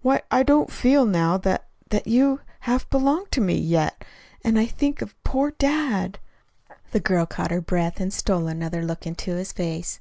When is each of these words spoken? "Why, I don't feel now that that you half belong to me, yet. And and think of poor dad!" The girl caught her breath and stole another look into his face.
"Why, 0.00 0.22
I 0.30 0.42
don't 0.42 0.72
feel 0.72 1.04
now 1.04 1.36
that 1.36 1.66
that 1.90 2.06
you 2.06 2.40
half 2.60 2.88
belong 2.88 3.26
to 3.30 3.42
me, 3.42 3.58
yet. 3.58 4.06
And 4.42 4.56
and 4.56 4.70
think 4.70 5.02
of 5.02 5.22
poor 5.22 5.50
dad!" 5.50 6.18
The 6.92 7.00
girl 7.00 7.26
caught 7.26 7.50
her 7.50 7.60
breath 7.60 8.00
and 8.00 8.10
stole 8.10 8.46
another 8.46 8.82
look 8.82 9.06
into 9.06 9.34
his 9.34 9.52
face. 9.52 10.00